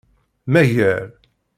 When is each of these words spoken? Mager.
Mager. 0.53 0.99